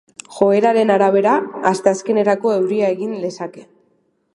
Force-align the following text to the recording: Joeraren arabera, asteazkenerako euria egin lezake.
Joeraren 0.37 0.93
arabera, 0.93 1.35
asteazkenerako 1.75 2.59
euria 2.59 2.93
egin 2.97 3.17
lezake. 3.27 3.69